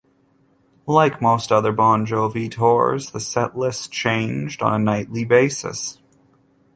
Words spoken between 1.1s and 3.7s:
most other Bon Jovi tours, the set